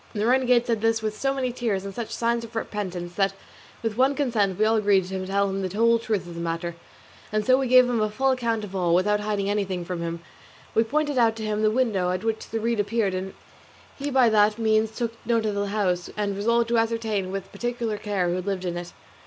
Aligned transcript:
The 0.13 0.25
renegade 0.25 0.65
said 0.65 0.81
this 0.81 1.03
with 1.03 1.15
so 1.15 1.31
many 1.31 1.51
tears 1.51 1.85
and 1.85 1.93
such 1.93 2.09
signs 2.09 2.43
of 2.43 2.55
repentance, 2.55 3.13
that 3.13 3.33
with 3.83 3.97
one 3.97 4.15
consent 4.15 4.57
we 4.57 4.65
all 4.65 4.77
agreed 4.77 5.03
to 5.05 5.27
tell 5.27 5.47
him 5.47 5.61
the 5.61 5.77
whole 5.77 5.99
truth 5.99 6.25
of 6.25 6.33
the 6.33 6.41
matter, 6.41 6.73
and 7.31 7.45
so 7.45 7.55
we 7.59 7.67
gave 7.67 7.87
him 7.87 8.01
a 8.01 8.09
full 8.09 8.31
account 8.31 8.63
of 8.63 8.75
all, 8.75 8.95
without 8.95 9.19
hiding 9.19 9.47
anything 9.47 9.85
from 9.85 10.01
him. 10.01 10.19
We 10.73 10.83
pointed 10.83 11.19
out 11.19 11.35
to 11.35 11.45
him 11.45 11.61
the 11.61 11.69
window 11.69 12.09
at 12.09 12.23
which 12.23 12.49
the 12.49 12.59
reed 12.59 12.79
appeared, 12.79 13.13
and 13.13 13.35
he 13.95 14.09
by 14.09 14.27
that 14.29 14.57
means 14.57 14.89
took 14.89 15.13
note 15.23 15.45
of 15.45 15.53
the 15.53 15.67
house, 15.67 16.09
and 16.17 16.35
resolved 16.35 16.69
to 16.69 16.79
ascertain 16.79 17.31
with 17.31 17.51
particular 17.51 17.99
care 17.99 18.27
who 18.27 18.41
lived 18.41 18.65
in 18.65 18.77
it. 18.77 18.93